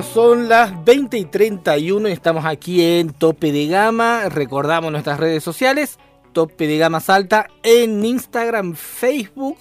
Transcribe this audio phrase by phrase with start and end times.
[0.00, 4.30] Bueno, son las 20 y 31 y estamos aquí en Tope de Gama.
[4.30, 5.98] Recordamos nuestras redes sociales,
[6.32, 9.58] Tope de Gama Salta en Instagram, Facebook,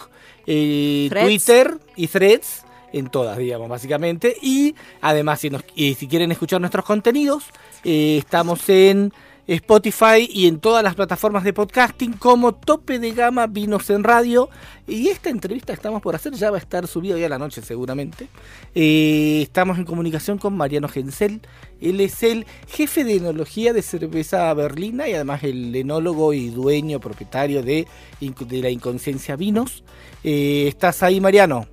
[0.47, 1.09] eh.
[1.11, 4.33] Twitter y Threads, en todas, digamos, básicamente.
[4.41, 7.43] Y además, si, nos- y si quieren escuchar nuestros contenidos,
[7.83, 9.11] eh, estamos en
[9.55, 14.47] Spotify y en todas las plataformas de podcasting como Tope de Gama Vinos en Radio.
[14.87, 17.39] Y esta entrevista que estamos por hacer ya va a estar subida hoy a la
[17.39, 18.27] noche seguramente.
[18.75, 21.41] Eh, estamos en comunicación con Mariano Gensel.
[21.81, 26.99] Él es el jefe de enología de cerveza berlina y además el enólogo y dueño
[26.99, 27.87] propietario de,
[28.19, 29.83] de la Inconsciencia Vinos.
[30.23, 31.65] Eh, ¿Estás ahí, Mariano?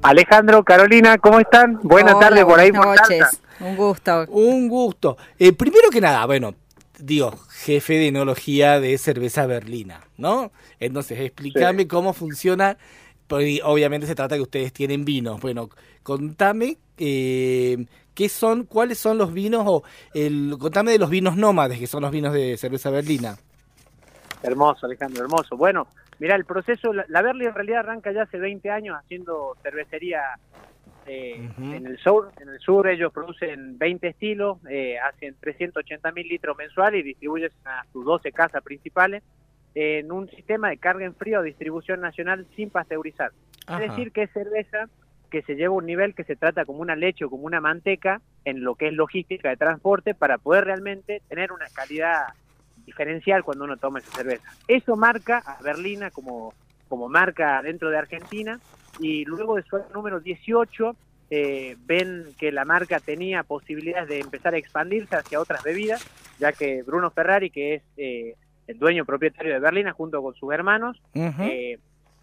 [0.00, 1.80] Alejandro, Carolina, ¿cómo están?
[1.82, 3.28] Buenas tardes por ahí buenas por noches.
[3.28, 3.49] Salta.
[3.60, 4.26] Un gusto.
[4.28, 5.16] Un gusto.
[5.38, 6.54] Eh, primero que nada, bueno,
[6.98, 10.52] digo, jefe de enología de cerveza berlina, ¿no?
[10.78, 12.76] Entonces, explícame cómo funciona.
[13.26, 15.40] porque obviamente se trata que ustedes tienen vinos.
[15.40, 15.68] Bueno,
[16.02, 19.82] contame eh, qué son, cuáles son los vinos o
[20.14, 23.36] el, contame de los vinos nómades, que son los vinos de cerveza berlina.
[24.42, 25.56] Hermoso, Alejandro, hermoso.
[25.56, 25.86] Bueno,
[26.18, 30.20] mira, el proceso, la, la Berli en realidad arranca ya hace 20 años haciendo cervecería
[31.12, 32.30] eh, en el sur.
[32.40, 37.50] En el sur ellos producen 20 estilos, eh, hacen 380 mil litros mensuales y distribuyen
[37.64, 39.24] a sus 12 casas principales
[39.74, 43.32] en un sistema de carga en frío o distribución nacional sin pasteurizar.
[43.66, 43.82] Ajá.
[43.82, 44.88] Es decir, que es cerveza
[45.30, 47.60] que se lleva a un nivel que se trata como una leche o como una
[47.60, 52.26] manteca en lo que es logística de transporte para poder realmente tener una calidad
[52.86, 54.48] diferencial cuando uno toma esa cerveza.
[54.68, 56.54] Eso marca a Berlina como,
[56.88, 58.60] como marca dentro de Argentina
[59.00, 60.96] y luego de su año número 18
[61.30, 66.04] eh, ven que la marca tenía posibilidades de empezar a expandirse hacia otras bebidas,
[66.38, 68.34] ya que Bruno Ferrari, que es eh,
[68.66, 71.42] el dueño propietario de Berlina junto con sus hermanos, Ujú.
[71.42, 71.78] eh,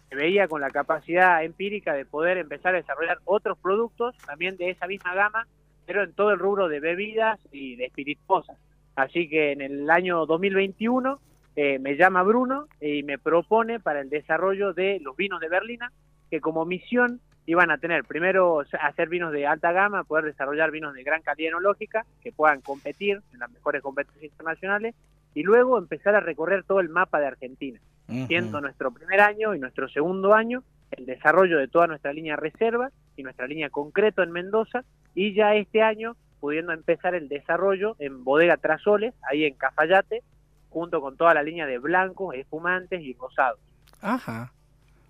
[0.08, 4.70] se veía con la capacidad empírica de poder empezar a desarrollar otros productos también de
[4.70, 5.46] esa misma gama,
[5.86, 8.56] pero en todo el rubro de bebidas y de espirituosas.
[8.94, 11.20] Así que en el año 2021
[11.56, 15.92] eh, me llama Bruno y me propone para el desarrollo de los vinos de Berlina,
[16.30, 20.94] que como misión iban a tener primero hacer vinos de alta gama, poder desarrollar vinos
[20.94, 24.94] de gran calidad enológica, que puedan competir en las mejores competencias internacionales,
[25.34, 27.80] y luego empezar a recorrer todo el mapa de Argentina
[28.26, 30.62] siendo nuestro primer año y nuestro segundo año
[30.92, 34.82] el desarrollo de toda nuestra línea reserva y nuestra línea concreto en Mendoza
[35.14, 40.22] y ya este año pudiendo empezar el desarrollo en Bodega Trasoles, ahí en Cafayate,
[40.70, 43.58] junto con toda la línea de blancos, espumantes y rosados.
[44.00, 44.52] Ajá.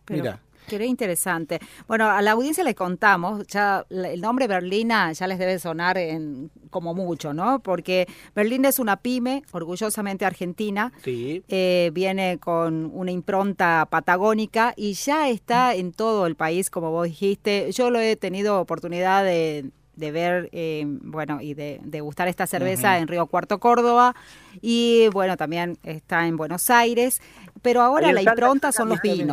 [0.07, 0.41] Pero Mira.
[0.69, 1.61] Qué interesante.
[1.87, 6.51] Bueno, a la audiencia le contamos, ya el nombre Berlina ya les debe sonar en,
[6.71, 7.61] como mucho, ¿no?
[7.61, 11.43] Porque Berlina es una pyme, orgullosamente argentina, Sí.
[11.49, 17.07] eh, viene con una impronta patagónica y ya está en todo el país, como vos
[17.07, 17.71] dijiste.
[17.73, 22.47] Yo lo he tenido oportunidad de, de ver, eh, bueno, y de, de gustar esta
[22.47, 24.15] cerveza en Río Cuarto, Córdoba,
[24.61, 27.21] y bueno, también está en Buenos Aires,
[27.63, 29.27] pero ahora la impronta son los también.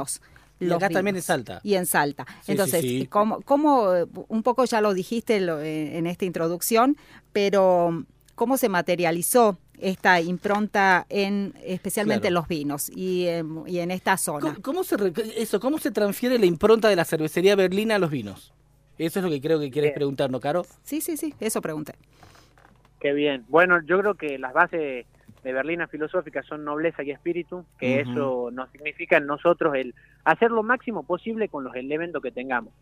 [0.59, 1.21] Y acá también en.
[1.21, 1.59] Salta.
[1.63, 2.25] Y en Salta.
[2.43, 3.07] Sí, Entonces, sí, sí.
[3.07, 6.97] ¿cómo, cómo, eh, un poco ya lo dijiste lo- eh, en esta introducción,
[7.33, 8.05] pero
[8.35, 12.27] ¿cómo se materializó esta impronta en especialmente Claro.
[12.29, 14.39] en los vinos y en, y en esta zona.
[14.39, 17.99] ¿Cómo, cómo se re- eso, ¿Cómo se transfiere la impronta de la cervecería Berlina a
[17.99, 18.53] los vinos?
[18.97, 20.65] Eso es lo que creo que quieres preguntarnos, Caro.
[20.83, 21.95] Sí, sí, sí, eso pregunté.
[23.01, 23.43] Qué bien.
[23.49, 25.05] Bueno, yo creo que las bases
[25.45, 29.93] de Berlina filosófica son nobleza y espíritu, que eso nos significa en nosotros el
[30.23, 32.73] hacer lo máximo posible con los elementos que tengamos.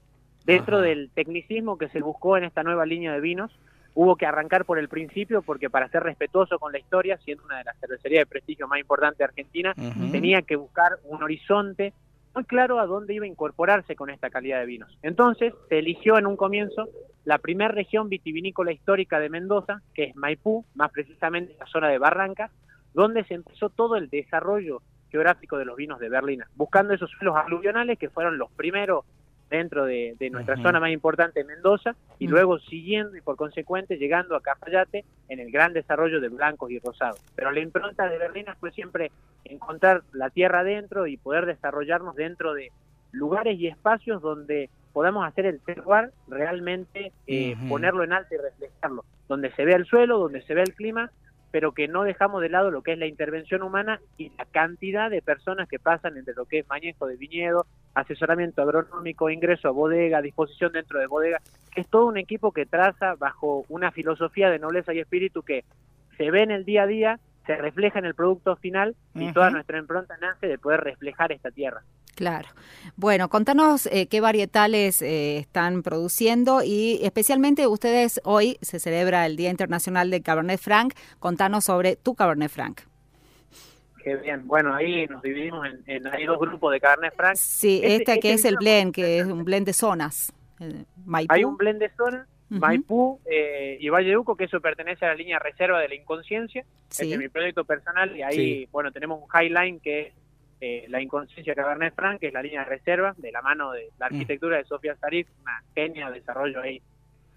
[0.45, 3.51] Dentro del tecnicismo que se buscó en esta nueva línea de vinos,
[3.95, 7.57] hubo que arrancar por el principio porque para ser respetuoso con la historia, siendo una
[7.57, 9.75] de las cervecerías de prestigio más importantes de Argentina,
[10.11, 11.91] tenía que buscar un horizonte
[12.35, 14.97] muy claro a dónde iba a incorporarse con esta calidad de vinos.
[15.01, 16.89] Entonces, se eligió en un comienzo
[17.25, 21.97] la primera región vitivinícola histórica de Mendoza, que es Maipú, más precisamente la zona de
[21.97, 22.51] Barrancas,
[22.93, 27.35] donde se empezó todo el desarrollo geográfico de los vinos de Berlina, buscando esos suelos
[27.35, 29.05] aluvionales que fueron los primeros
[29.49, 32.31] dentro de, de nuestra zona más importante, Mendoza, y Mm.
[32.31, 36.79] luego siguiendo y por consecuente llegando a Cafayate en el gran desarrollo de blancos y
[36.79, 37.19] rosados.
[37.35, 39.11] Pero la impronta de Berlina fue siempre
[39.45, 42.71] encontrar la tierra adentro y poder desarrollarnos dentro de
[43.11, 49.03] lugares y espacios donde podamos hacer el terroir realmente, eh, ponerlo en alto y reflejarlo,
[49.27, 51.11] donde se vea el suelo, donde se vea el clima,
[51.51, 55.11] pero que no dejamos de lado lo que es la intervención humana y la cantidad
[55.11, 59.71] de personas que pasan entre lo que es manejo de viñedo, asesoramiento agronómico, ingreso a
[59.71, 61.41] bodega, disposición dentro de bodega,
[61.71, 65.63] que es todo un equipo que traza bajo una filosofía de nobleza y espíritu que
[66.17, 69.49] se ve en el día a día, se refleja en el producto final y toda
[69.49, 71.83] nuestra impronta nace de poder reflejar esta tierra.
[72.15, 72.47] Claro.
[72.95, 79.35] Bueno, contanos eh, qué varietales eh, están produciendo y especialmente ustedes hoy se celebra el
[79.35, 80.93] Día Internacional del Cabernet Franc.
[81.19, 82.81] Contanos sobre tu Cabernet Franc.
[84.03, 84.45] Qué bien.
[84.47, 87.35] Bueno, ahí nos dividimos en, en- hay dos grupos de Cabernet Franc.
[87.35, 90.31] Sí, Este- esta que este es el blend, que es un blend de zonas.
[91.05, 91.33] Maipú.
[91.33, 91.89] Hay un blend de
[92.59, 95.95] Maipú eh, y Valle de Uco, que eso pertenece a la línea reserva de la
[95.95, 96.63] inconsciencia.
[96.89, 97.03] Sí.
[97.03, 98.67] Este es mi proyecto personal y ahí, Sí.
[98.71, 100.13] bueno, tenemos un highline que es
[100.65, 103.89] eh, la inconsciencia Cabernet Franc, que es la línea de reserva de la mano de
[103.99, 104.13] la Mm.
[104.13, 106.81] arquitectura de Sofía Sarif, una genia de desarrollo ahí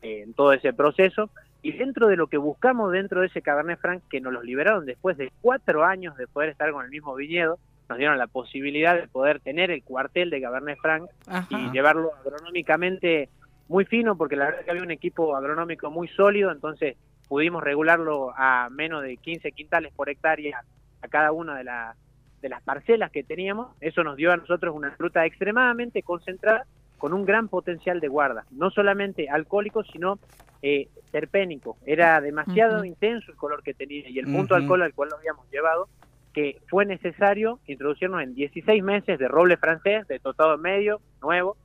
[0.02, 1.28] eh, en todo ese proceso.
[1.60, 4.86] Y dentro de lo que buscamos dentro de ese Cabernet Franc, que nos los liberaron
[4.86, 7.58] después de cuatro años de poder estar con el mismo viñedo,
[7.88, 11.48] nos dieron la posibilidad de poder tener el cuartel de Cabernet Franc Ajá.
[11.50, 13.28] y llevarlo agronómicamente
[13.68, 16.96] muy fino, porque la verdad que había un equipo agronómico muy sólido, entonces
[17.28, 20.62] pudimos regularlo a menos de 15 quintales por hectárea
[21.02, 21.96] a cada una de, la-
[22.40, 23.76] de las parcelas que teníamos.
[23.80, 26.66] Eso nos dio a nosotros una fruta extremadamente concentrada
[26.96, 30.20] con un gran potencial de guarda, no solamente alcohólico, sino
[30.62, 31.76] eh, terpénico.
[31.84, 35.16] Era demasiado intenso el color que tenía y el punto de alcohol al cual lo
[35.16, 35.88] habíamos llevado
[36.32, 41.56] que fue necesario introducirnos en 16 meses de roble francés, de tostado medio, nuevo,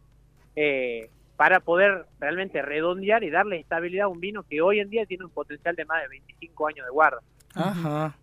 [0.56, 1.10] eh,
[1.42, 5.24] para poder realmente redondear y darle estabilidad a un vino que hoy en día tiene
[5.26, 7.18] un potencial de más de 25 años de guarda.
[7.56, 8.16] Ajá.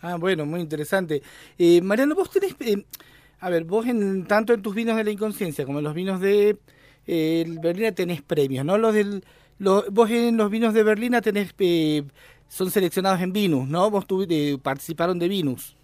[0.00, 1.20] Ah, bueno, muy interesante.
[1.58, 2.84] Eh, Mariano, vos tenés, eh,
[3.40, 6.20] a ver, vos en tanto en tus vinos de la inconsciencia como en los vinos
[6.20, 6.58] de
[7.08, 8.78] eh, Berlina tenés premios, ¿no?
[8.78, 9.24] Los del,
[9.58, 12.04] lo- vos en los vinos de Berlina tenés, eh,
[12.46, 13.90] son seleccionados en Vinus, ¿no?
[13.90, 15.76] Vos tuvi- eh, participaron de Vinus.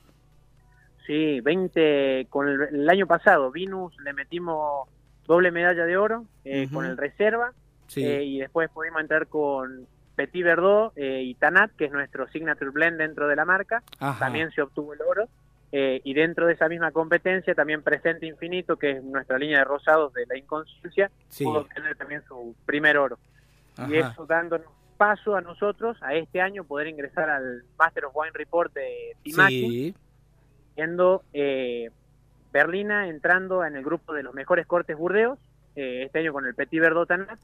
[1.05, 4.89] Sí, 20, con el, el año pasado, Vinus le metimos
[5.27, 7.53] doble medalla de oro eh, con el Reserva
[7.89, 8.05] Sí.
[8.05, 9.87] eh, y después pudimos entrar con
[10.17, 13.83] Petit Verdot eh, y Tanat, que es nuestro signature blend dentro de la marca.
[14.01, 14.19] Ajá.
[14.19, 15.29] también se obtuvo el oro.
[15.73, 19.65] eh, y dentro de esa misma competencia, también Presente Infinito, que es nuestra línea de
[19.65, 21.45] rosados de la inconsciencia, Sí.
[21.45, 23.19] pudo obtener también su primer oro.
[23.89, 28.31] Y eso dándonos paso a nosotros a este año poder ingresar al Master of Wine
[28.33, 29.95] Report de Timaki, Sí.
[30.77, 31.23] siendo
[32.57, 35.39] eh, Berlina entrando en el grupo de los mejores cortes burdeos,
[35.75, 37.39] eh, este año con el Petit Verdot Tanat,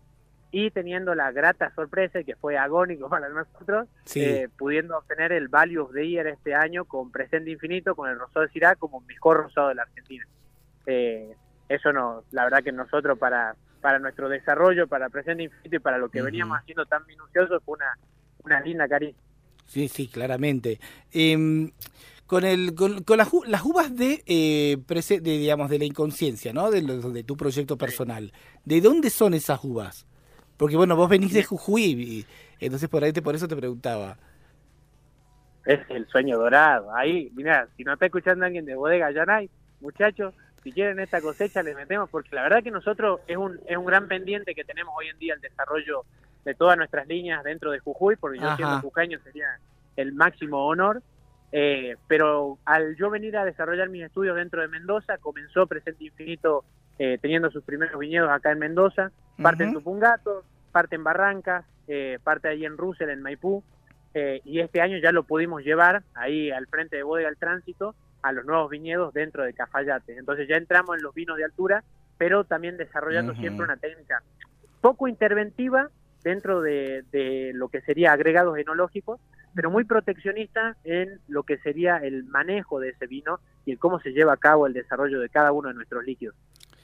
[0.54, 4.23] y teniendo la grata sorpresa, que fue agónico para nosotros, Sí.
[4.23, 8.19] eh, pudiendo obtener el Value of the Year este año con Presente Infinito, con el
[8.19, 10.26] Rosado de Syrah como mejor rosado de la Argentina.
[10.87, 11.35] Eh,
[11.69, 15.97] eso no, la verdad que nosotros para, para nuestro desarrollo, para Presente Infinito y para
[15.99, 17.97] lo que veníamos haciendo tan minucioso fue una,
[18.45, 19.21] una linda caricia.
[19.64, 20.78] Sí, sí, claramente.
[21.12, 21.71] Em,
[22.33, 26.55] con el con, con las, las uvas de, eh, prese- de digamos de la inconsciencia,
[26.55, 26.71] ¿no?
[26.71, 28.33] De, lo- de tu proyecto personal.
[28.65, 30.07] ¿De dónde son esas uvas?
[30.57, 32.27] Porque bueno, vos venís de Jujuy, y-
[32.59, 34.17] entonces por ahí te por eso te preguntaba.
[35.67, 36.91] Es el sueño dorado.
[36.97, 39.51] Ahí, mira, si no está escuchando alguien de Bodega Yanay,
[39.83, 40.33] muchachos,
[40.65, 43.85] si quieren esta cosecha les metemos, porque la verdad que nosotros es un, es un
[43.85, 46.07] gran pendiente que tenemos hoy en día el desarrollo
[46.47, 48.57] de todas nuestras líneas dentro de Jujuy, porque yo Ajá.
[48.57, 49.49] siendo jujeño sería
[49.97, 51.03] el máximo honor.
[51.52, 56.64] Eh, pero al yo venir a desarrollar mis estudios dentro de Mendoza, comenzó Presente Infinito
[56.99, 59.75] eh, teniendo sus primeros viñedos acá en Mendoza, parte en.
[59.75, 63.62] Tupungato, parte en Barrancas, eh, parte ahí en Russell, en Maipú,
[64.14, 67.94] eh, y este año ya lo pudimos llevar ahí al frente de Bodega del Tránsito
[68.23, 70.16] a los nuevos viñedos dentro de Cafayate.
[70.16, 71.82] Entonces ya entramos en los vinos de altura,
[72.18, 74.23] pero también desarrollando siempre una técnica
[74.80, 75.88] poco interventiva
[76.23, 79.18] dentro de, de lo que sería agregados enológicos,
[79.54, 84.00] pero muy proteccionista en lo que sería el manejo de ese vino y el cómo
[84.00, 86.35] se lleva a cabo el desarrollo de cada uno de nuestros líquidos.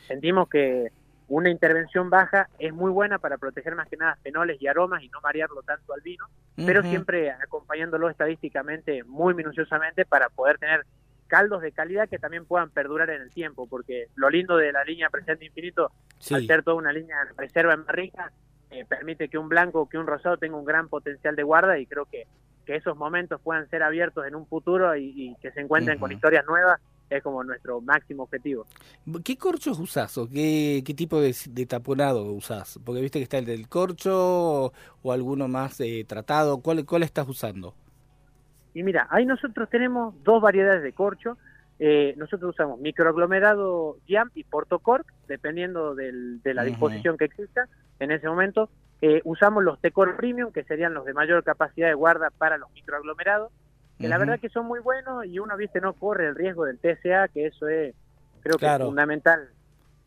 [0.07, 0.91] Sentimos que
[1.29, 5.09] una intervención baja es muy buena para proteger más que nada fenoles y aromas y
[5.09, 6.25] no marearlo tanto al vino,
[6.57, 10.85] pero siempre acompañándolo estadísticamente muy minuciosamente para poder tener
[11.27, 14.83] caldos de calidad que también puedan perdurar en el tiempo, porque lo lindo de la
[14.85, 16.35] línea Presente Infinito, Sí.
[16.35, 18.33] al ser toda una línea de reserva en barrica,
[18.71, 21.79] eh, permite que un blanco o que un rosado tenga un gran potencial de guarda
[21.79, 22.27] y creo que,
[22.69, 26.13] que esos momentos puedan ser abiertos en un futuro y, y que se encuentren con
[26.13, 28.67] historias nuevas es como nuestro máximo objetivo.
[29.25, 32.79] ¿Qué corchos usás o qué, qué tipo de, de taponado usás?
[32.85, 34.73] Porque viste que está el del corcho o,
[35.03, 36.59] o alguno más eh, tratado.
[36.61, 37.73] ¿Cuál, ¿Cuál estás usando?
[38.75, 41.39] Y mira, ahí nosotros tenemos dos variedades de corcho.
[41.79, 47.67] Eh, nosotros usamos microaglomerado Jam y Portocork, dependiendo del- de la disposición que exista
[47.99, 48.69] en ese momento.
[49.01, 52.71] Eh, usamos los Tecor Premium, que serían los de mayor capacidad de guarda para los
[52.73, 53.53] microaglomerados,
[53.99, 56.79] que la verdad que son muy buenos y uno, viste, no corre el riesgo del
[56.79, 57.95] TCA, que eso es,
[58.41, 58.85] creo que Claro.
[58.85, 59.49] es fundamental.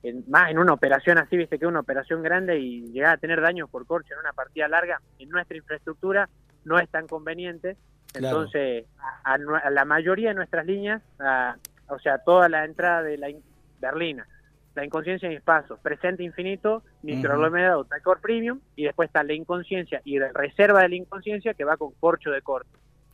[0.03, 3.39] En, más en una operación así, viste, que una operación grande y llegar a tener
[3.41, 6.27] daños por corcho en una partida larga, en nuestra infraestructura
[6.65, 7.75] no es tan conveniente.
[8.13, 8.37] Claro.
[8.37, 8.85] Entonces,
[9.23, 11.55] a, a a la mayoría de nuestras líneas, a-
[11.87, 13.43] o sea, toda la entrada de la in-
[13.79, 14.25] Berlina,
[14.75, 20.01] la inconsciencia en mis pasos, presente infinito, microaglomerado, Tacor Premium, y después está la inconsciencia
[20.05, 22.69] y la reserva de la inconsciencia que va con corcho de corte.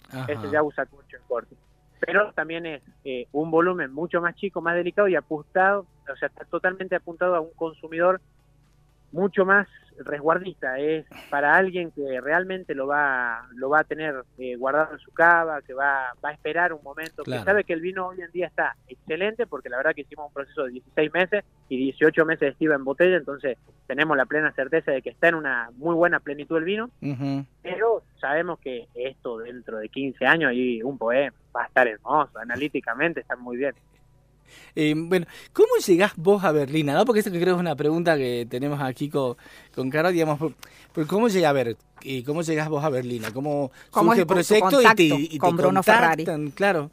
[0.10, 0.26] Ajá.
[0.32, 1.56] Ese ya usa corcho de corte.
[2.00, 6.28] Pero también es eh, un volumen mucho más chico, más delicado y apuntado, o sea,
[6.28, 8.22] está totalmente apuntado a un consumidor
[9.18, 9.68] mucho más
[10.00, 10.78] resguardista.
[10.78, 15.12] Es para alguien que realmente lo va, lo va a tener eh, guardado en su
[15.12, 17.42] cava, que va, va a esperar un momento, Claro.
[17.42, 20.28] que sabe que el vino hoy en día está excelente, porque la verdad que hicimos
[20.28, 23.58] un proceso de 16 meses y 18 meses de estiva en botella, entonces
[23.88, 26.90] tenemos la plena certeza de que está en una muy buena plenitud el vino
[27.64, 32.38] pero sabemos que esto dentro de 15 años y un poema va a estar hermoso,
[32.38, 33.74] analíticamente está muy bien.
[34.76, 36.94] Eh, bueno, ¿cómo llegás vos a Berlina?
[36.94, 37.06] ¿no?
[37.06, 39.36] Porque eso que creo es una pregunta que tenemos aquí con,
[39.74, 40.54] con Caro, digamos, por-
[40.94, 41.76] por ¿cómo llega a ver?
[42.04, 43.32] eh, ¿Cómo llegás vos a Berlina?
[43.34, 46.26] ¿Cómo, ¿Cómo surge es el proyecto y te, y te con Bruno Ferrari?
[46.56, 46.92] Claro.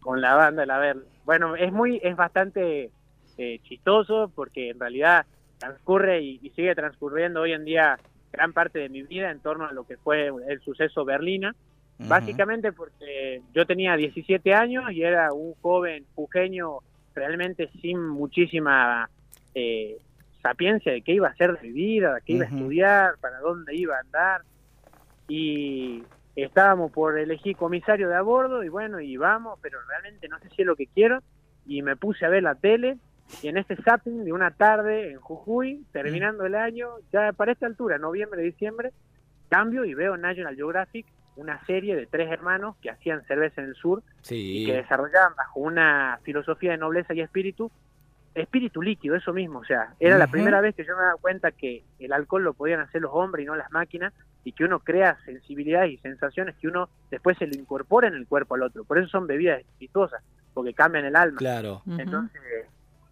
[0.00, 0.96] Con la banda, la ver.
[1.24, 2.90] Bueno, es muy, es bastante
[3.38, 5.24] eh, chistoso porque en realidad
[5.58, 7.98] transcurre y, y sigue transcurriendo hoy en día
[8.32, 11.54] gran parte de mi vida en torno a lo que fue el suceso Berlina.
[11.98, 16.78] Básicamente porque yo tenía 17 años y era un joven jujeño
[17.14, 19.08] realmente sin muchísima
[19.54, 19.98] eh,
[20.42, 23.38] sapiencia de qué iba a hacer de mi vida, de qué iba a estudiar, para
[23.38, 24.42] dónde iba a andar.
[25.28, 26.02] Y
[26.36, 30.48] estábamos por elegir comisario de a bordo y bueno, y vamos, pero realmente no sé
[30.50, 31.20] si es lo que quiero.
[31.66, 32.98] Y me puse a ver la tele
[33.42, 37.66] y en este zapping de una tarde en Jujuy, terminando el año, ya para esta
[37.66, 38.92] altura, noviembre, diciembre,
[39.48, 41.06] cambio y veo National Geographic
[41.36, 44.62] una serie de tres hermanos que hacían cerveza en el sur Sí.
[44.62, 47.70] y que desarrollaban bajo una filosofía de nobleza y espíritu,
[48.34, 51.52] espíritu líquido, eso mismo, o sea, era la primera vez que yo me daba cuenta
[51.52, 54.12] que el alcohol lo podían hacer los hombres y no las máquinas,
[54.42, 58.26] y que uno crea sensibilidades y sensaciones que uno después se lo incorpora en el
[58.26, 60.22] cuerpo al otro, por eso son bebidas espirituosas,
[60.52, 61.38] porque cambian el alma.
[61.38, 61.82] Claro.
[61.86, 62.40] Entonces,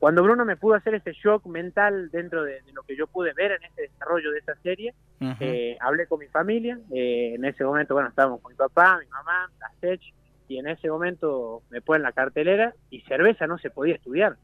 [0.02, 3.32] cuando Bruno me pudo hacer ese shock mental dentro de, de lo que yo pude
[3.34, 4.94] ver en ese desarrollo de esa serie,
[5.38, 9.06] eh, hablé con mi familia, eh, en ese momento, bueno, estábamos con mi papá, mi
[9.06, 10.00] mamá, la Sech,
[10.48, 14.38] y en ese momento me ponen la cartelera y cerveza no se podía estudiar,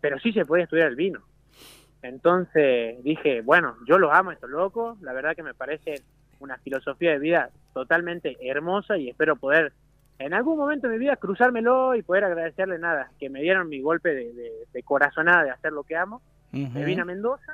[0.00, 1.20] pero sí se podía estudiar el vino.
[2.02, 6.04] Entonces dije, bueno, yo los amo estos locos, la verdad que me parece
[6.38, 9.72] una filosofía de vida totalmente hermosa y espero poder
[10.18, 13.80] en algún momento de mi vida cruzármelo y poder agradecerle nada, que me dieron mi
[13.80, 16.70] golpe de, de- de corazonada de hacer lo que amo Ujú.
[16.72, 17.52] me vine a Mendoza,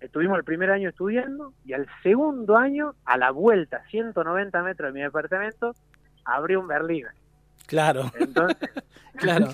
[0.00, 4.98] estuvimos el primer año estudiando y al segundo año, a la vuelta, 190 metros de
[4.98, 5.74] mi departamento,
[6.24, 7.12] abrí un Berlina.
[7.66, 8.68] Claro, Entonces,
[9.16, 9.48] claro.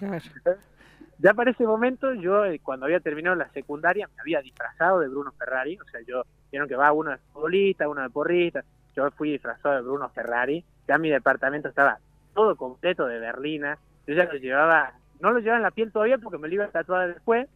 [1.19, 5.09] ya para ese momento, yo eh, cuando había terminado la secundaria me había disfrazado de
[5.09, 8.63] Bruno Ferrari, o sea, yo, vieron que va uno de futbolista, uno de porrista,
[8.95, 11.99] yo fui disfrazado de Bruno Ferrari, ya mi departamento estaba
[12.35, 16.19] todo completo de berlina, yo ya lo llevaba, no lo llevaba en la piel todavía
[16.19, 17.49] porque me lo iba a tatuar después,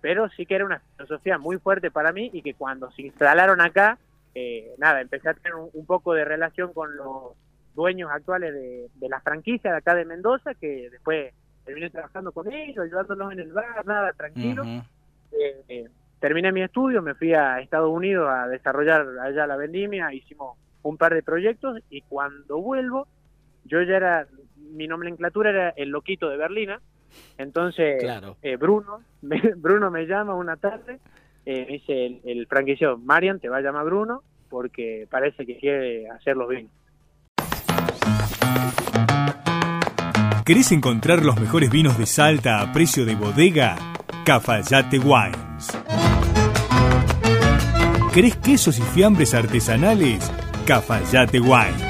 [0.00, 3.60] pero sí que era una filosofía muy fuerte para mí y que cuando se instalaron
[3.60, 3.98] acá,
[4.34, 7.34] eh, nada, empecé a tener un, un poco de relación con los
[7.74, 11.32] dueños actuales de, de la franquicia de acá de Mendoza, que después
[11.64, 14.64] terminé trabajando con ellos, ayudándolos en el bar, nada, tranquilo.
[15.32, 20.12] Eh, eh, terminé mi estudio, me fui a Estados Unidos a desarrollar allá la vendimia,
[20.12, 23.06] hicimos un par de proyectos y cuando vuelvo,
[23.70, 24.26] yo ya era,
[24.72, 26.80] mi nomenclatura era el loquito de Berlina,
[27.38, 28.36] entonces Claro.
[28.42, 30.98] eh, Bruno, me, Bruno me llama una tarde,
[31.46, 35.56] eh, me dice el, el franquiciado, Marian, te va a llamar Bruno porque parece que
[35.58, 36.72] quiere hacer los vinos.
[40.44, 43.76] ¿Querés encontrar los mejores vinos de Salta a precio de bodega?
[44.24, 45.68] Cafayate Wines.
[48.12, 50.28] ¿Querés quesos y fiambres artesanales?
[50.66, 51.89] Cafayate Wines.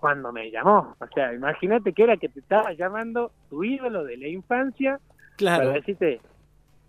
[0.00, 4.16] Cuando me llamó, o sea, imagínate que era que te estaba llamando tu ídolo de
[4.16, 4.98] la infancia
[5.36, 5.64] Claro.
[5.64, 6.20] para decirte,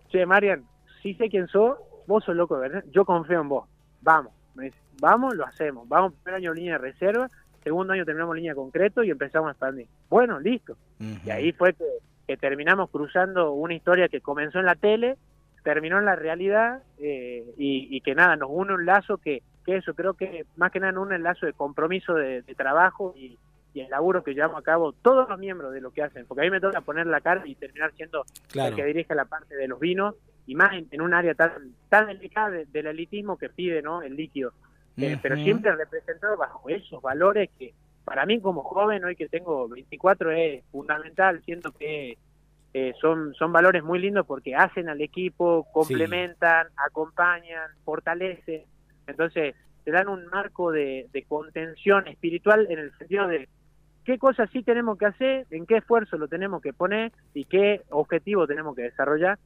[0.10, 0.64] che, Marian,
[1.02, 1.78] sí sé quién sos,
[2.08, 2.84] vos sos loco, ¿verdad?
[2.92, 3.68] Yo confío en vos,
[4.02, 7.30] vamos, me dice, vamos, lo hacemos, vamos, primer año línea de reserva,
[7.64, 9.88] segundo año terminamos línea de concreto y empezamos a expandir.
[10.10, 10.76] Bueno, listo.
[11.26, 11.86] Y ahí fue que,
[12.28, 15.18] que terminamos cruzando una historia que comenzó en la tele,
[15.64, 19.78] terminó en la realidad eh, y, y que nada, nos une un lazo que, que
[19.78, 23.38] eso, creo que más que nada une un lazo de compromiso de, de trabajo y,
[23.74, 26.42] y el laburo que llevamos a cabo todos los miembros de lo que hacen, porque
[26.42, 28.70] a mí me toca poner la cara y terminar siendo Claro.
[28.70, 30.16] el que dirige la parte de los vinos
[30.48, 31.52] y más en, en un área tan
[31.90, 34.52] tan delicada de- del elitismo que pide no el líquido.
[34.98, 39.70] Eh, pero siempre representado bajo esos valores que para mí como joven hoy que tengo
[39.70, 42.18] 24 es fundamental siento que
[42.74, 48.64] eh, son son valores muy lindos porque hacen al equipo complementan acompañan fortalecen
[49.08, 53.48] entonces te dan un marco de, de contención espiritual en el sentido de
[54.06, 57.82] qué cosas sí tenemos que hacer, en qué esfuerzo lo tenemos que poner y qué
[57.90, 59.38] objetivo tenemos que desarrollar,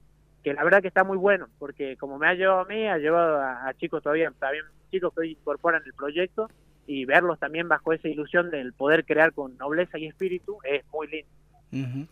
[0.43, 2.97] que la verdad que está muy bueno, porque como me ha llevado a mí, ha
[2.97, 6.49] llevado a, a chicos todavía, también chicos que hoy incorporan el proyecto
[6.87, 11.07] y verlos también bajo esa ilusión del poder crear con nobleza y espíritu es muy
[11.07, 12.07] lindo.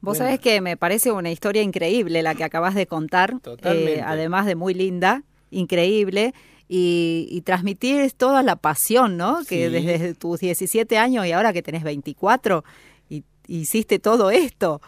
[0.00, 0.24] Vos Bueno.
[0.24, 3.98] sabés que me parece una historia increíble la que acabas de contar, Totalmente.
[3.98, 6.34] eh, además de muy linda, increíble,
[6.74, 9.44] y, y transmitir toda la pasión, ¿no?
[9.46, 12.64] Que desde tus 17 años y ahora que tenés 24,
[13.10, 14.80] y, hiciste todo esto.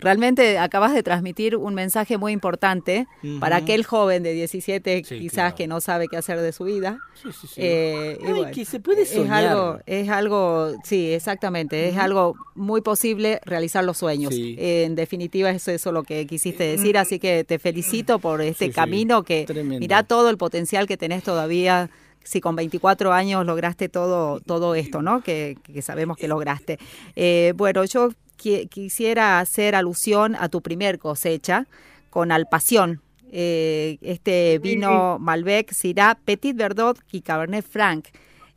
[0.00, 3.06] Realmente acabas de transmitir un mensaje muy importante
[3.40, 5.56] para aquel joven de 17 Sí, quizás claro.
[5.56, 6.98] que no sabe qué hacer de su vida.
[7.20, 7.60] Sí, sí, sí.
[7.60, 9.44] Eh, y Ay, bueno, que se puede es soñar.
[9.44, 14.32] algo, es algo, sí, exactamente, es algo muy posible realizar los sueños.
[14.34, 18.70] Eh, en definitiva, es eso lo que quisiste decir, así que te felicito por este
[18.70, 19.80] camino que tremendo.
[19.80, 21.90] mirá todo el potencial que tenés todavía.
[22.24, 25.22] Si con 24 años lograste todo, todo esto, ¿no?
[25.22, 26.78] Que, que sabemos que lograste.
[27.16, 31.66] Eh, bueno, yo quisiera hacer alusión a tu primer cosecha
[32.10, 33.00] con Alpación.
[33.30, 38.06] Eh, este vino Malbec, Syrah, Petit Verdot y Cabernet Franc.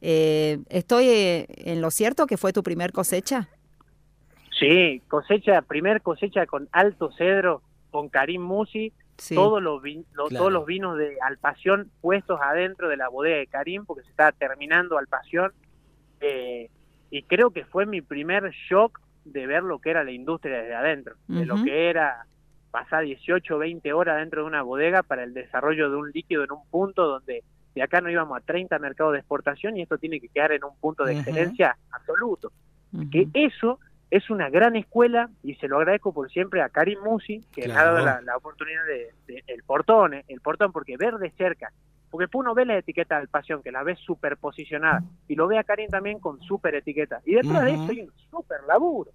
[0.02, 3.50] Eh, ¿Estoy eh, en lo cierto que fue tu primer cosecha?
[4.60, 9.36] Sí, cosecha, primer cosecha con alto cedro, con Karim Musi, Sí.
[9.36, 10.40] todos los vi- lo- Claro.
[10.44, 14.32] todos los vinos de Alpación puestos adentro de la bodega de Karim porque se estaba
[14.32, 15.52] terminando Alpación
[16.22, 16.70] eh,
[17.12, 20.76] y creo que fue mi primer shock de ver lo que era la industria desde
[20.76, 22.26] adentro de lo que era
[22.72, 26.44] pasar 18 o 20 horas dentro de una bodega para el desarrollo de un líquido
[26.44, 27.44] en un punto donde
[27.76, 30.64] de acá no íbamos a 30 mercados de exportación y esto tiene que quedar en
[30.64, 32.52] un punto de excelencia absoluto.
[33.12, 33.80] Que eso
[34.10, 37.74] es una gran escuela y se lo agradezco por siempre a Karim Musi, que me
[37.74, 37.94] ha Claro.
[37.94, 41.72] dado la, la oportunidad de, de- el portón, eh, el portón, porque ver de cerca,
[42.12, 45.48] porque después uno ve la etiqueta del pasión, que la ve súper posicionada, y lo
[45.48, 49.10] ve a Karim también con súper etiqueta, y detrás de eso hay un súper laburo.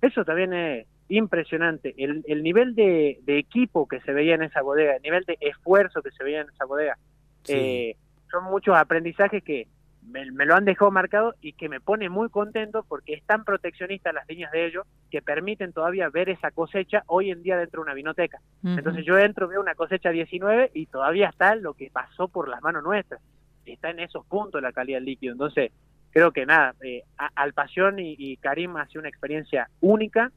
[0.00, 4.62] Eso también es impresionante, el, el nivel de, de equipo que se veía en esa
[4.62, 6.96] bodega, el nivel de esfuerzo que se veía en esa bodega,
[7.44, 7.52] Sí.
[7.54, 7.96] eh,
[8.30, 9.68] son muchos aprendizajes que
[10.10, 13.44] me, me lo han dejado marcado y que me pone muy contento porque es tan
[13.44, 17.80] proteccionista las líneas de ellos que permiten todavía ver esa cosecha hoy en día dentro
[17.80, 18.38] de una vinoteca.
[18.78, 22.62] Entonces yo entro, veo una cosecha 19 y todavía está lo que pasó por las
[22.62, 23.20] manos nuestras.
[23.66, 25.32] Está en esos puntos la calidad del líquido.
[25.32, 25.72] Entonces
[26.10, 30.32] creo que nada, eh, a- Alpasión y, y Karim ha sido una experiencia única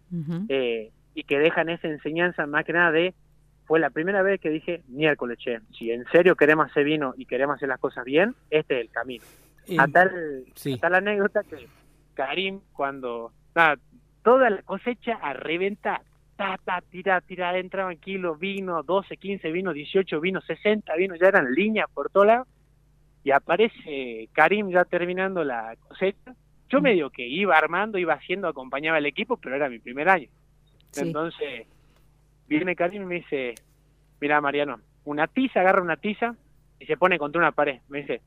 [0.49, 3.13] eh, y que dejan esa enseñanza más que nada de
[3.65, 7.25] fue la primera vez que dije miércoles che si en serio queremos hacer vino y
[7.25, 9.23] queremos hacer las cosas bien este es el camino
[9.71, 10.73] Eh, a tal, sí.
[10.73, 11.67] a tal anécdota que
[12.13, 13.77] Karim cuando nada,
[14.21, 16.01] toda la cosecha a reventar
[16.35, 21.27] ta ta tira tira entraban kilos vino 12 15 vinos 18 vinos 60 vinos ya
[21.27, 22.47] eran líneas por todos lados
[23.23, 26.35] y aparece Karim ya terminando la cosecha
[26.69, 30.29] Yo medio que iba armando, iba haciendo, acompañaba al equipo, pero era mi primer año.
[30.91, 31.01] Sí.
[31.01, 31.67] Entonces,
[32.47, 33.55] viene Karim y me dice,
[34.21, 36.35] mira Mariano, una tiza, agarra una tiza
[36.79, 37.81] y se pone contra una pared.
[37.89, 38.21] Me dice,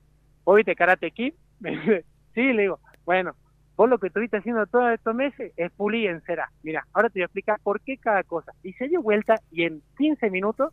[0.45, 1.35] ¿vos viste Karate Kid?
[2.35, 3.37] Sí, le digo, bueno,
[3.77, 6.51] vos lo que estuviste haciendo todos estos meses es pulir en cera.
[6.65, 8.53] Mira, ahora te voy a explicar por qué cada cosa.
[8.65, 10.73] Y se dio vuelta y en 15 minutos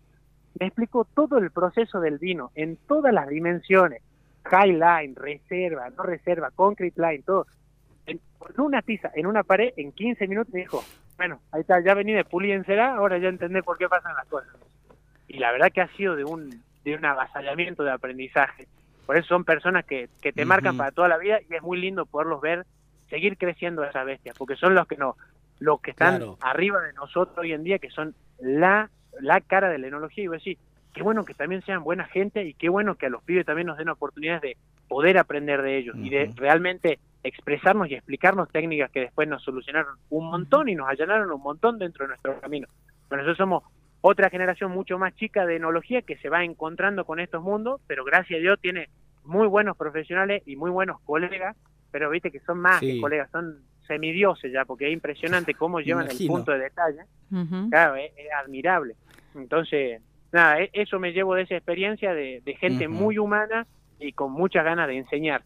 [0.59, 4.01] me explicó todo el proceso del vino, en todas las dimensiones.
[4.45, 7.45] High line, reserva, no reserva, concrete line, todo.
[8.07, 8.19] En,
[8.57, 10.83] una tiza en una pared, en 15 minutos me dijo,
[11.17, 14.15] bueno, ahí está, ya vení de pulir en cera, ahora ya entendés por qué pasan
[14.15, 14.49] las cosas.
[15.27, 18.67] Y la verdad que ha sido de un, de un avasallamiento de aprendizaje.
[19.11, 21.77] Por eso son personas que, que te marcan para toda la vida y es muy
[21.81, 22.65] lindo poderlos ver
[23.09, 25.17] seguir creciendo esas bestias, porque son los que no,
[25.59, 26.37] los que están Claro.
[26.39, 30.23] arriba de nosotros hoy en día, que son la, la cara de la enología.
[30.23, 30.57] Y voy a decir,
[30.93, 33.67] qué bueno que también sean buena gente y qué bueno que a los pibes también
[33.67, 38.91] nos den oportunidades de poder aprender de ellos y de realmente expresarnos y explicarnos técnicas
[38.91, 42.69] que después nos solucionaron un montón y nos allanaron un montón dentro de nuestro camino.
[43.09, 43.63] Bueno, nosotros somos
[44.01, 48.03] otra generación mucho más chica de enología que se va encontrando con estos mundos, pero
[48.03, 48.89] gracias a Dios tiene
[49.23, 51.55] muy buenos profesionales y muy buenos colegas,
[51.91, 52.95] pero viste que son más Sí.
[52.95, 57.01] que colegas, son semidioses ya, porque es impresionante cómo llevan el punto de detalle.
[57.69, 58.95] Claro, es, es admirable.
[59.35, 63.67] Entonces, nada, e- eso me llevo de esa experiencia de, de gente muy humana
[63.99, 65.43] y con muchas ganas de enseñar.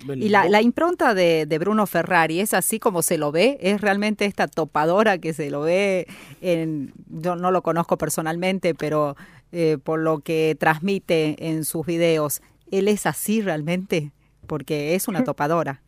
[0.00, 3.32] Bueno, Y la, vos- la impronta de, de Bruno Ferrari es así como se lo
[3.32, 6.06] ve, es realmente esta topadora que se lo ve
[6.40, 9.16] en, yo no lo conozco personalmente, pero
[9.52, 14.12] eh, por lo que transmite en sus videos, él es así realmente,
[14.46, 15.82] porque es una topadora.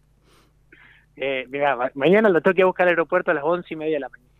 [1.16, 3.74] Eh, mira, ma- mañana lo tengo que ir a buscar al aeropuerto a las once
[3.74, 4.30] y media de la mañana.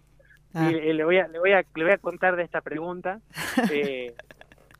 [0.55, 2.63] Ah, Y eh, le, voy a, le, voy a, le voy a contar de esta
[2.63, 3.21] pregunta,
[3.67, 4.17] eh,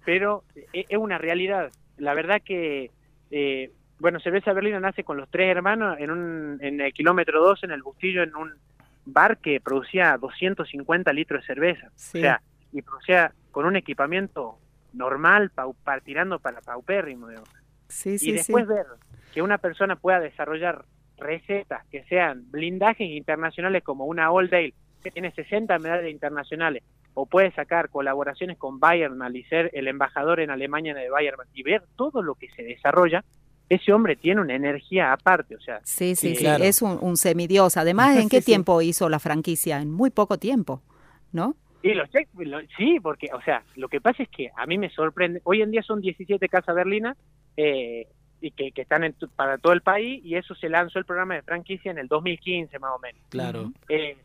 [0.05, 1.73] pero es una realidad.
[1.97, 2.93] La verdad que,
[3.31, 7.65] eh, bueno, Cerveza Berlina nace con los tres hermanos en, un, en el kilómetro 2,
[7.65, 8.53] en el Bustillo, en un
[9.05, 11.91] bar que producía 250 litros de cerveza.
[11.95, 12.19] sí.
[12.19, 14.59] O sea, y producía con un equipamiento
[14.93, 17.29] normal, pau, pa- tirando para paupérrimo.
[17.29, 17.49] digamos.
[17.89, 18.87] sí, y sí, después ver
[19.33, 20.85] que una persona pueda desarrollar
[21.19, 26.83] recetas que sean blindajes internacionales como una All Day, que tiene 60 medallas internacionales,
[27.15, 31.63] o puede sacar colaboraciones con Bayernmal y ser el embajador en Alemania de Bayernmal, y
[31.63, 33.25] ver todo lo que se desarrolla,
[33.71, 36.63] ese hombre tiene una energía aparte, o sea, Sí, sí, Sí, claro.
[36.65, 37.79] es un, un semidios.
[37.79, 38.47] Además, ¿en Sí, qué sí.
[38.47, 39.81] tiempo hizo la franquicia?
[39.81, 40.83] En muy poco tiempo,
[41.33, 41.55] ¿no?
[41.83, 44.77] Y los check, lo- sí, porque, o sea, lo que pasa es que a mí
[44.77, 45.41] me sorprende.
[45.45, 47.17] Hoy en día son 17 casas berlinas
[47.57, 48.07] eh,
[48.43, 51.07] y que, que están en tu- para todo el país y eso se lanzó el
[51.07, 53.23] programa de franquicia en el 2015 más o menos.
[53.31, 53.73] Claro.
[53.89, 54.17] Eh,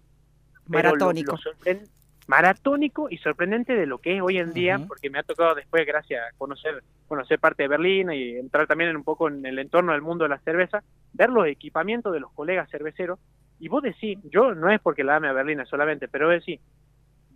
[0.66, 1.34] lo- Maratónico.
[1.34, 1.88] lo sorpren-
[2.28, 5.86] maratónico y sorprendente de lo que es hoy en día, porque me ha tocado después,
[5.86, 9.60] gracias a conocer, conocer parte de Berlín y entrar también en un poco en el
[9.60, 10.84] entorno del mundo de la cerveza,
[11.14, 13.20] ver los equipamientos de los colegas cerveceros,
[13.60, 16.60] y vos decís, yo no es porque la ame a Berlín solamente, pero vos decís,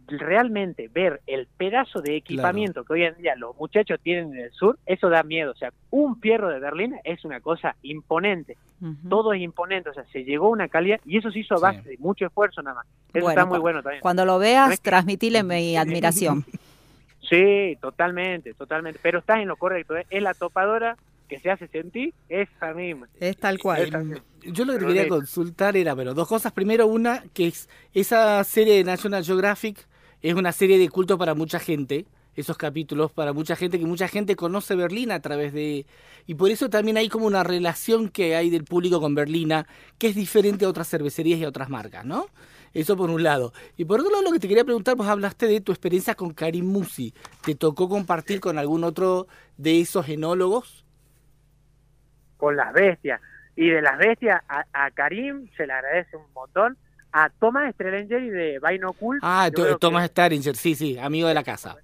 [0.09, 4.51] realmente ver el pedazo de equipamiento que hoy en día los muchachos tienen en el
[4.51, 8.57] sur, eso da miedo, o sea, un fierro de Berlín es una cosa imponente,
[9.09, 11.57] todo es imponente, o sea, se llegó a una calidad y eso se hizo a
[11.57, 11.61] Sí.
[11.63, 12.85] base de mucho esfuerzo nada más.
[13.13, 14.01] Eso Bueno, está muy bueno también.
[14.01, 16.45] Cuando lo No veas, es que- transmitile mi admiración.
[17.29, 20.05] Sí, totalmente, totalmente, pero estás en lo correcto, ¿eh?
[20.09, 23.07] es la topadora que se hace sentir, esa misma.
[23.19, 23.83] Es tal cual.
[23.83, 24.21] Misma.
[24.45, 26.51] Yo lo que te quería consultar era, pero dos cosas.
[26.53, 29.85] Primero, una, que es esa serie de National Geographic
[30.21, 32.05] es una serie de culto para mucha gente.
[32.35, 35.85] Esos capítulos para mucha gente, que mucha gente conoce Berlín a través de...
[36.25, 39.65] Y por eso también hay como una relación que hay del público con Berlina,
[39.97, 42.27] que es diferente a otras cervecerías y a otras marcas, ¿no?
[42.73, 43.51] Eso por un lado.
[43.75, 46.33] Y por otro lado, lo que te quería preguntar, vos hablaste de tu experiencia con
[46.33, 47.13] Karim Musi.
[47.43, 49.27] ¿Te tocó compartir con algún otro
[49.57, 50.85] de esos enólogos?
[52.39, 53.21] con las bestias.
[53.55, 56.77] Y de las bestias, a, a Karim se le agradece un montón.
[57.11, 61.27] A Tomás Strelengeri de Binocul, Ah, yo to- creo que- Thomas Staringer, sí, sí, amigo
[61.27, 61.75] de la casa.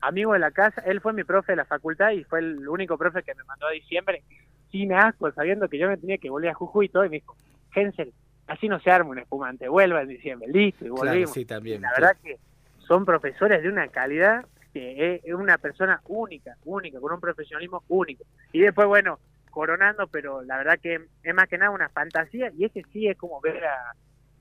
[0.00, 2.98] amigo de la casa, él fue mi profe de la facultad y fue el único
[2.98, 4.22] profe que me mandó a diciembre,
[4.70, 7.16] sin asco, sabiendo que yo me tenía que volver a Jujuy y todo, y me
[7.16, 7.34] dijo,
[7.74, 8.12] Hensel,
[8.46, 11.32] así no se arma un espumante, vuelva en diciembre, listo, y Claro, volvimos.
[11.32, 11.80] sí, también.
[11.80, 12.38] la verdad que
[12.86, 17.82] son profesores de una calidad que es, es una persona única, única, con un profesionalismo
[17.88, 18.24] único.
[18.52, 19.18] Y después, bueno,
[19.50, 23.16] coronando, pero la verdad que es más que nada una fantasía y ese sí es
[23.16, 23.94] como ver a...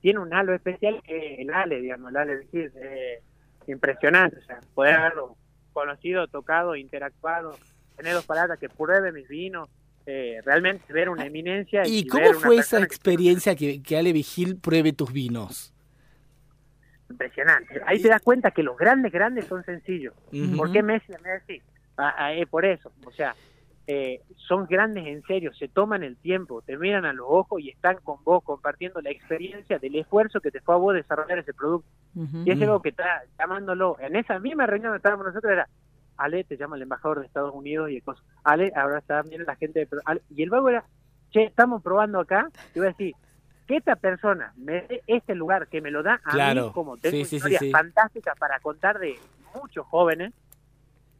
[0.03, 3.21] Tiene un halo especial que el Ale, digamos, el Ale Vigil, eh,
[3.67, 5.37] impresionante, o sea, poder haberlo
[5.71, 7.57] conocido, tocado, interactuado,
[7.95, 9.69] tener dos palabras que pruebe mis vinos,
[10.05, 11.87] eh, realmente ver una eminencia.
[11.87, 15.73] ¿Y ver cómo fue esa que- experiencia que, que Ale Vigil pruebe tus vinos?
[17.09, 17.81] Impresionante.
[17.85, 20.13] Ahí te das cuenta que los grandes, grandes son sencillos.
[20.33, 20.57] Ujú.
[20.57, 21.13] ¿Por qué Messi?
[21.23, 21.61] Messi?
[21.97, 22.91] Ah, ah, eh, por eso.
[23.05, 23.35] O sea,
[23.87, 27.69] eh, son grandes en serio, se toman el tiempo, te miran a los ojos y
[27.69, 31.53] están con vos compartiendo la experiencia del esfuerzo que te fue a vos desarrollar ese
[31.53, 31.87] producto.
[32.15, 32.43] Ujú.
[32.45, 33.97] Y es algo que está llamándolo.
[33.99, 35.67] En esa misma reunión donde estábamos nosotros era,
[36.15, 38.21] Ale, te llama el embajador de Estados Unidos y el coso.
[38.43, 39.87] Ale, ahora está viendo la gente de...
[40.05, 40.85] Ale, y el vago era,
[41.31, 42.49] che, estamos probando acá.
[42.75, 43.15] Y voy a decir,
[43.67, 46.67] que esta persona me dé este lugar, que me lo da a Claro.
[46.67, 47.71] mí como tengo Sí, sí, sí, historias sí.
[47.71, 49.17] fantásticas para contar de
[49.55, 50.33] muchos jóvenes,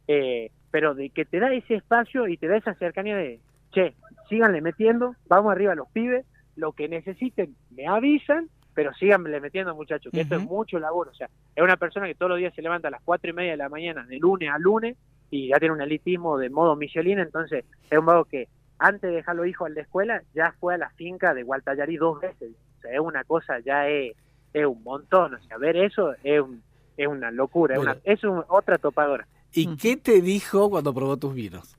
[0.06, 3.38] eh, pero de que te da ese espacio y te da esa cercanía de,
[3.70, 3.94] che,
[4.28, 9.72] síganle metiendo, vamos arriba a los pibes, lo que necesiten me avisan, pero síganle metiendo
[9.76, 12.52] muchachos, que esto es mucho labor, o sea, es una persona que todos los días
[12.56, 14.96] se levanta a las cuatro y media de la mañana, de lunes a lunes,
[15.30, 18.48] y ya tiene un elitismo de modo Michelin, entonces es un vago que
[18.80, 21.96] antes de dejar los hijos al de escuela, ya fue a la finca de Gualtallarí
[21.98, 24.16] dos veces, o sea, es una cosa, ya es,
[24.52, 26.64] es un montón, o sea, ver eso es, un-
[26.96, 27.92] es una locura, es, Bueno.
[27.92, 29.24] una, es un- otra topadora.
[29.54, 31.78] ¿Y qué te dijo cuando probó tus vinos?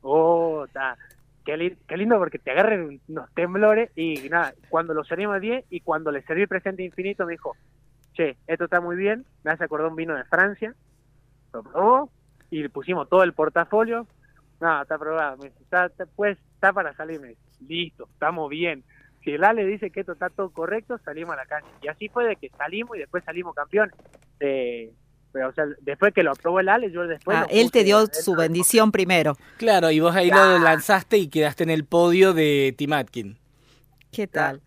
[0.00, 0.96] Oh, está.
[1.44, 5.64] Qué, li- qué lindo porque te agarren unos temblores y nada, cuando lo servimos 10
[5.70, 7.56] y cuando le serví presente infinito me dijo,
[8.14, 10.74] che, esto está muy bien, me hace acordar un vino de Francia,
[11.52, 12.12] lo probó
[12.50, 14.08] y le pusimos todo el portafolio,
[14.60, 18.50] no, está aprobado, me dice, está, está- pues, está para salir, me dice, listo, estamos
[18.50, 18.84] bien.
[19.24, 21.66] Si el Ale dice que esto está todo correcto, salimos a la calle.
[21.82, 23.94] Y así fue de que salimos y después salimos campeones.
[24.40, 24.92] Eh,
[25.34, 27.36] o sea, después que lo aprobó el Ale, yo después...
[27.36, 29.36] Ah, él te dio su bendición primero.
[29.58, 33.36] Claro, y vos ahí lo lanzaste y quedaste en el podio de Tim Atkin.
[34.10, 34.62] ¿Qué tal?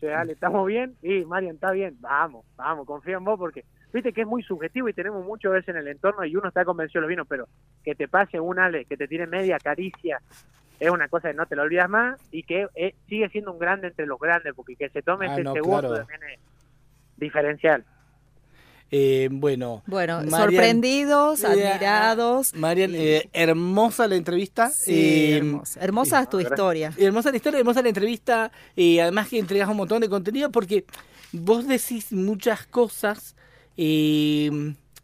[0.00, 0.96] Che, Ale, ¿estamos bien?
[1.02, 1.96] Y Marian, ¿está bien?
[2.00, 5.68] Vamos, vamos, confía en vos porque viste que es muy subjetivo y tenemos mucho veces
[5.68, 7.48] en el entorno y uno está convencido de los vinos, pero
[7.84, 10.20] que te pase un Ale, que te tire media caricia,
[10.78, 13.58] es una cosa que no te lo olvidas más y que eh, sigue siendo un
[13.58, 15.96] grande entre los grandes porque que se tome Ah, ese no, segundo claro.
[15.98, 16.40] también es
[17.16, 17.84] diferencial.
[18.90, 22.54] Eh, bueno, Bueno, Marian- sorprendidos, Eh, admirados.
[22.54, 24.70] Marian, y- eh, hermosa la entrevista.
[24.70, 25.80] Sí, eh, hermosa.
[25.80, 26.92] Hermosa es tu historia.
[26.96, 30.84] Hermosa la historia, hermosa la entrevista, y además que entregas un montón de contenido porque
[31.32, 33.34] vos decís muchas cosas.
[33.78, 34.50] eh,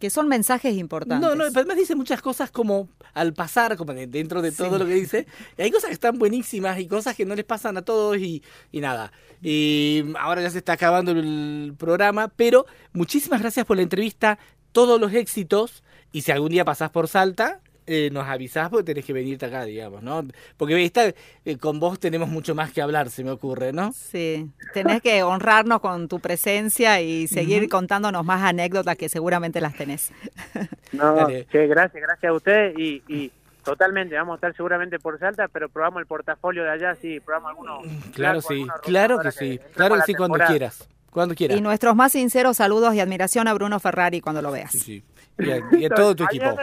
[0.03, 1.21] Que son mensajes importantes.
[1.21, 4.73] no, no, pero además dice muchas cosas como al pasar, como de- dentro de todo
[4.73, 4.79] Sí.
[4.81, 5.27] lo que dice.
[5.57, 8.43] Y hay cosas que están buenísimas y cosas que no les pasan a todos y,
[8.73, 9.13] y nada.
[9.41, 14.41] Y ahora ya se está acabando el programa, pero muchísimas gracias por la entrevista,
[14.73, 15.85] todos los éxitos.
[16.11, 17.61] Y si algún día pasás por Salta,
[17.95, 20.25] eh, nos avisás porque tenés que venirte acá, digamos, ¿no?
[20.57, 21.13] Porque está,
[21.45, 23.93] eh, con vos tenemos mucho más que hablar, se me ocurre, ¿no?
[23.93, 29.75] Sí, tenés que honrarnos con tu presencia y seguir contándonos más anécdotas que seguramente las
[29.75, 30.11] tenés.
[30.93, 33.33] No, che, gracias, gracias a ustedes y, y
[33.65, 37.51] totalmente, vamos a estar seguramente por Salta, pero probamos el portafolio de allá, sí, probamos
[37.51, 37.87] algunos.
[38.15, 41.57] Claro, sí, claro que sí, claro que sí, cuando quieras, cuando quieras.
[41.57, 44.71] Y nuestros más sinceros saludos y admiración a Bruno Ferrari cuando lo veas.
[44.71, 45.05] Sí, sí.
[45.39, 46.59] Y a, y a todo tu equipo.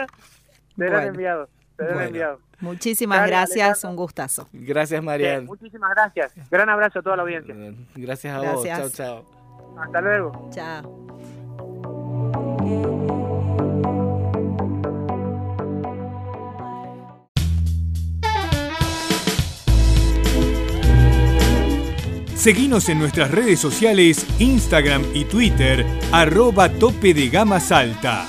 [0.80, 1.08] Serán Bueno.
[1.12, 2.06] enviados, serán Bueno.
[2.08, 2.40] enviados.
[2.60, 3.90] Muchísimas Dale, gracias, Alejandro.
[3.90, 4.48] un gustazo.
[4.52, 5.46] Gracias, Marian.
[5.46, 6.32] muchísimas gracias.
[6.50, 7.54] Gran abrazo a toda la audiencia.
[7.94, 8.46] Gracias a vos.
[8.46, 8.92] Chao, Gracias.
[8.92, 9.24] chao.
[9.78, 10.50] Hasta luego.
[10.52, 11.06] Chao.
[22.34, 28.26] Seguinos en nuestras redes sociales, Instagram y Twitter, arroba tope de gama salta.